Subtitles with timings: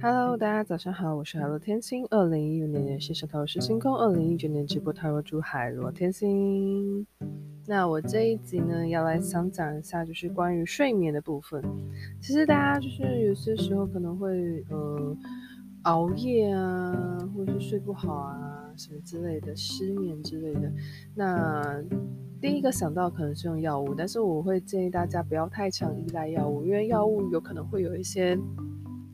[0.00, 2.06] Hello，大家早上好，我是海螺天星。
[2.10, 7.04] 二零一五年的线上塔罗师星空，二零一九年直播塔罗主海螺天星。
[7.66, 11.60] 那我这一集呢，要来想讲一下，就是关于睡眠的部分。
[12.20, 15.16] 其实大家就是有些时候可能会呃
[15.82, 20.72] 熬夜啊，或者是睡不好啊，什么之类的，失眠之类的。
[21.12, 21.82] 那
[22.40, 28.38] 第一个想到可能是用药物，但是我会建议大家不要太常依赖药物，因为药物有可能会有一些。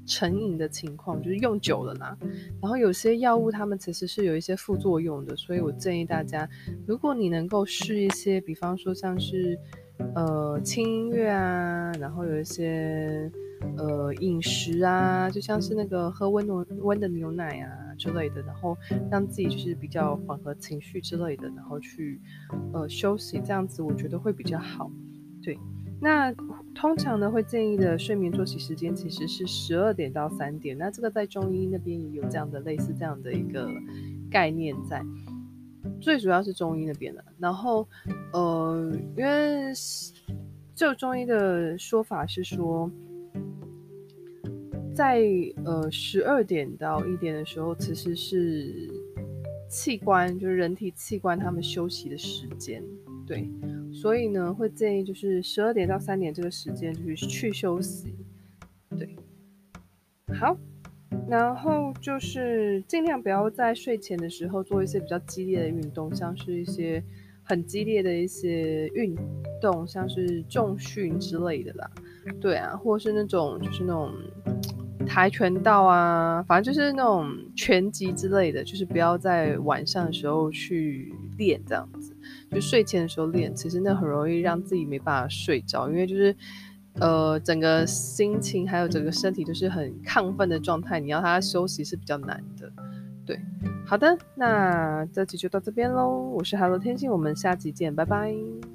[0.06, 2.16] 成瘾的情况就是用久了啦，
[2.60, 6.48] 然后有些药物它们其实是有一些副作用的，所以我建议大家，
[6.86, 9.58] 如果你能够试一些，比方说像是
[10.14, 13.30] 呃轻音乐啊，然后有一些
[13.76, 18.76] 呃饮食啊，就像是那个喝温暖温的牛奶啊之类的，然后
[19.10, 22.20] 让自己就是比较缓和情绪之类的，然后去
[22.72, 24.90] 呃休息，这样子我觉得会比较好，
[25.42, 25.58] 对。
[26.00, 26.30] 那
[26.74, 30.76] 通常呢，会建议的睡眠作息时间其实是十二点到三点。
[30.76, 33.68] 那这个在中医那边也有这样的类似这样的一个
[34.30, 35.02] 概念在，
[36.00, 37.24] 最主要是中医那边的。
[37.38, 37.88] 然后，
[38.32, 39.72] 呃，因为
[40.74, 42.90] 就中医的说法是说，
[44.94, 45.22] 在
[45.64, 48.90] 呃十二点到一点的时候，其实是
[49.74, 52.80] 器官就是人体器官他们休息的时间，
[53.26, 53.50] 对。
[53.92, 58.14] 所以呢，会建议就是十二点到三点这个时间就是去休息，
[58.96, 59.16] 对，
[60.38, 60.56] 好，
[61.28, 67.02] 然后就是尽量不要在睡前的时候做一些比较激烈的运动，像是一些
[67.42, 69.16] 很激烈的一些运
[69.60, 71.90] 动，像是重训之类的啦，
[72.40, 74.12] 对啊，或是那种就是那种
[75.06, 82.14] 跆拳道啊，反正就是那种拳击之类的，就是不要在晚上的时候去练这样子。
[82.50, 86.34] 就睡前的时候练，其实那很容易让自己没办法睡着，因为就是，
[87.00, 92.72] 呃，整个心情还有整个身体都是很亢奋的状态，你要他休息是比较难的。
[93.26, 93.40] 对，
[93.86, 98.73] 好的，那这集就到这边喽，我是 Hello 天星，我们下集见，拜拜。